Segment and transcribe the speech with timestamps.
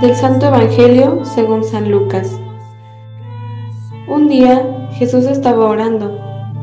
[0.00, 2.38] Del Santo Evangelio según San Lucas.
[4.06, 6.18] Un día Jesús estaba orando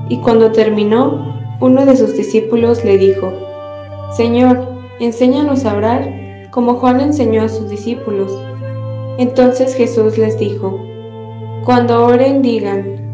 [0.07, 3.34] y cuando terminó, uno de sus discípulos le dijo,
[4.16, 4.67] Señor,
[4.99, 8.31] enséñanos a orar como Juan enseñó a sus discípulos.
[9.17, 10.79] Entonces Jesús les dijo,
[11.65, 13.11] Cuando oren digan,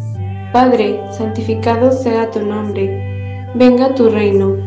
[0.51, 4.57] Padre, santificado sea tu nombre, venga tu reino,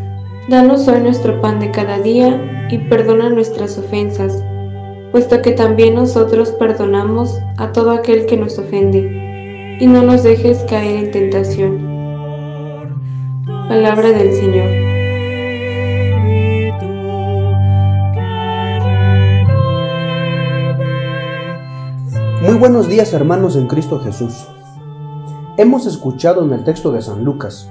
[0.48, 4.42] danos hoy nuestro pan de cada día y perdona nuestras ofensas
[5.12, 10.64] puesto que también nosotros perdonamos a todo aquel que nos ofende, y no nos dejes
[10.68, 11.92] caer en tentación.
[13.68, 14.70] Palabra del Señor.
[22.42, 24.48] Muy buenos días hermanos en Cristo Jesús.
[25.58, 27.70] Hemos escuchado en el texto de San Lucas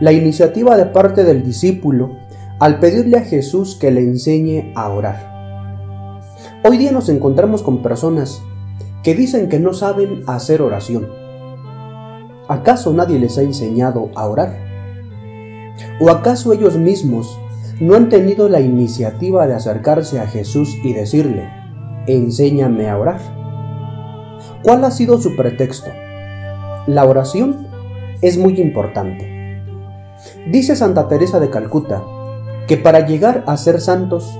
[0.00, 2.16] la iniciativa de parte del discípulo
[2.58, 5.29] al pedirle a Jesús que le enseñe a orar.
[6.62, 8.42] Hoy día nos encontramos con personas
[9.02, 11.08] que dicen que no saben hacer oración.
[12.48, 14.58] ¿Acaso nadie les ha enseñado a orar?
[16.02, 17.38] ¿O acaso ellos mismos
[17.80, 21.48] no han tenido la iniciativa de acercarse a Jesús y decirle,
[22.06, 23.20] enséñame a orar?
[24.62, 25.90] ¿Cuál ha sido su pretexto?
[26.86, 27.68] La oración
[28.20, 29.64] es muy importante.
[30.50, 32.04] Dice Santa Teresa de Calcuta
[32.66, 34.38] que para llegar a ser santos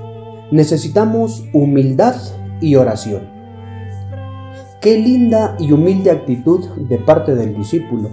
[0.50, 2.16] necesitamos humildad
[2.60, 3.28] y oración.
[4.80, 8.10] Qué linda y humilde actitud de parte del discípulo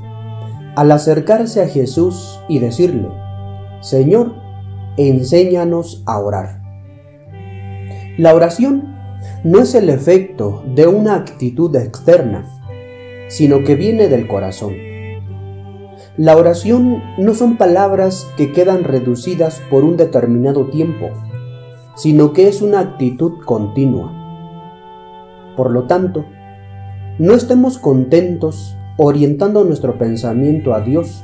[0.76, 3.10] al acercarse a Jesús y decirle,
[3.82, 4.36] Señor,
[4.98, 6.62] enséñanos a orar.
[8.18, 8.96] La oración
[9.44, 12.46] no es el efecto de una actitud externa,
[13.28, 14.76] sino que viene del corazón.
[16.16, 21.10] La oración no son palabras que quedan reducidas por un determinado tiempo,
[21.98, 24.14] sino que es una actitud continua.
[25.58, 26.26] Por lo tanto,
[27.18, 31.24] no estemos contentos orientando nuestro pensamiento a Dios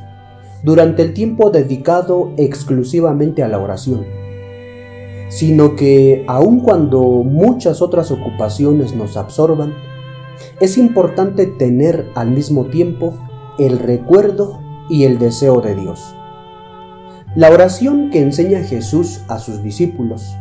[0.63, 4.03] durante el tiempo dedicado exclusivamente a la oración,
[5.29, 9.73] sino que aun cuando muchas otras ocupaciones nos absorban,
[10.59, 13.13] es importante tener al mismo tiempo
[13.59, 14.59] el recuerdo
[14.89, 16.15] y el deseo de Dios.
[17.35, 20.35] La oración que enseña Jesús a sus discípulos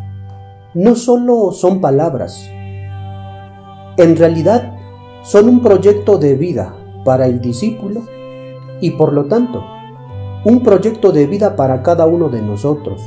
[0.75, 2.49] no solo son palabras,
[3.99, 4.75] en realidad
[5.23, 6.75] son un proyecto de vida
[7.05, 8.01] para el discípulo
[8.81, 9.63] y por lo tanto
[10.47, 13.03] un proyecto de vida para cada uno de nosotros,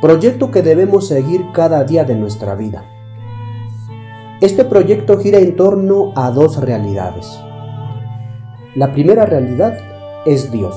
[0.00, 2.84] proyecto que debemos seguir cada día de nuestra vida.
[4.40, 7.26] Este proyecto gira en torno a dos realidades.
[8.76, 9.76] La primera realidad
[10.26, 10.76] es Dios,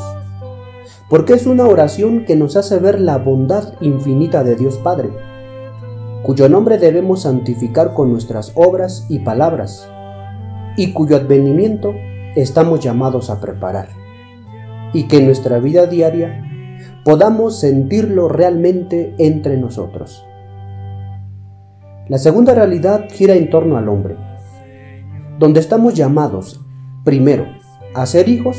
[1.10, 5.29] porque es una oración que nos hace ver la bondad infinita de Dios Padre
[6.24, 9.90] cuyo nombre debemos santificar con nuestras obras y palabras,
[10.76, 11.94] y cuyo advenimiento
[12.36, 13.90] estamos llamados a preparar,
[14.94, 16.46] y que en nuestra vida diaria
[17.06, 20.26] podamos sentirlo realmente entre nosotros.
[22.08, 24.16] La segunda realidad gira en torno al hombre,
[25.38, 26.60] donde estamos llamados,
[27.06, 27.46] primero,
[27.96, 28.58] a ser hijos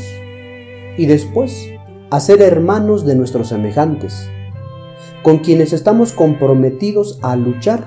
[0.97, 1.69] y después
[2.09, 4.29] a ser hermanos de nuestros semejantes
[5.23, 7.83] con quienes estamos comprometidos a luchar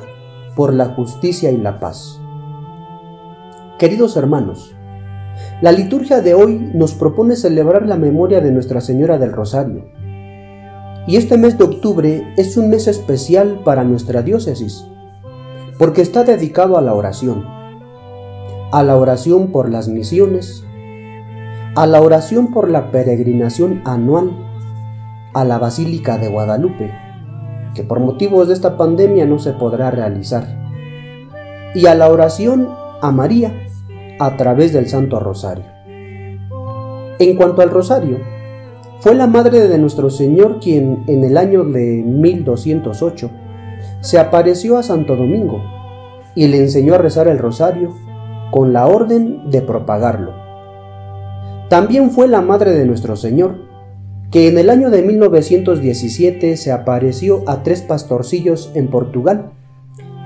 [0.55, 2.21] por la justicia y la paz.
[3.79, 4.75] Queridos hermanos,
[5.61, 9.85] la liturgia de hoy nos propone celebrar la memoria de Nuestra Señora del Rosario.
[11.07, 14.87] Y este mes de octubre es un mes especial para nuestra diócesis,
[15.79, 17.45] porque está dedicado a la oración,
[18.73, 20.65] a la oración por las misiones,
[21.75, 24.31] a la oración por la peregrinación anual
[25.35, 26.93] a la Basílica de Guadalupe,
[27.75, 30.47] que por motivos de esta pandemia no se podrá realizar,
[31.75, 32.69] y a la oración
[33.03, 33.53] a María
[34.21, 35.65] a través del Santo Rosario.
[37.19, 38.19] En cuanto al Rosario,
[39.01, 43.31] fue la madre de nuestro Señor quien en el año de 1208
[44.01, 45.63] se apareció a Santo Domingo
[46.35, 47.95] y le enseñó a rezar el Rosario
[48.51, 50.33] con la orden de propagarlo.
[51.69, 53.64] También fue la madre de nuestro Señor
[54.35, 59.53] que en el año de 1917 se apareció a tres pastorcillos en Portugal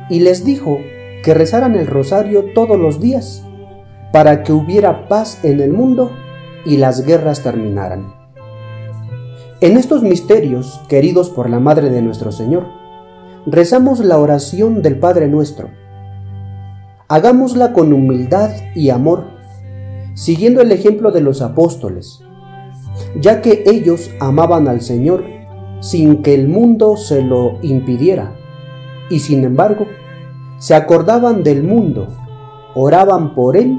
[0.08, 0.78] y les dijo
[1.22, 3.44] que rezaran el rosario todos los días
[4.10, 6.10] para que hubiera paz en el mundo
[6.64, 8.14] y las guerras terminaran.
[9.60, 12.66] En estos misterios, queridos por la Madre de nuestro Señor,
[13.44, 15.68] rezamos la oración del Padre nuestro.
[17.08, 19.26] Hagámosla con humildad y amor,
[20.14, 22.22] siguiendo el ejemplo de los apóstoles,
[23.20, 25.24] ya que ellos amaban al Señor
[25.80, 28.34] sin que el mundo se lo impidiera,
[29.10, 29.86] y sin embargo,
[30.58, 32.08] se acordaban del mundo,
[32.74, 33.78] oraban por él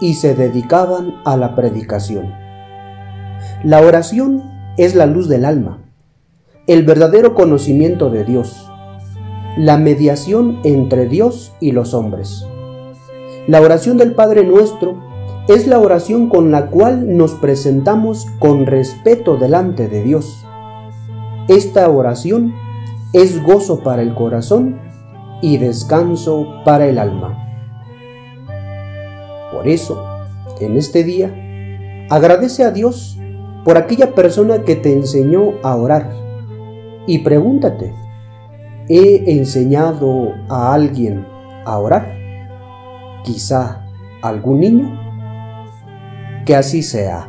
[0.00, 2.32] y se dedicaban a la predicación.
[3.64, 4.42] La oración
[4.76, 5.78] es la luz del alma,
[6.66, 8.70] el verdadero conocimiento de Dios,
[9.56, 12.46] la mediación entre Dios y los hombres.
[13.46, 15.09] La oración del Padre Nuestro
[15.54, 20.46] es la oración con la cual nos presentamos con respeto delante de Dios.
[21.48, 22.54] Esta oración
[23.12, 24.78] es gozo para el corazón
[25.42, 27.36] y descanso para el alma.
[29.52, 30.00] Por eso,
[30.60, 31.34] en este día,
[32.10, 33.18] agradece a Dios
[33.64, 36.12] por aquella persona que te enseñó a orar
[37.08, 37.92] y pregúntate,
[38.88, 41.26] ¿he enseñado a alguien
[41.64, 42.14] a orar?
[43.24, 43.84] Quizá
[44.22, 45.09] algún niño.
[46.44, 47.28] Que así sea.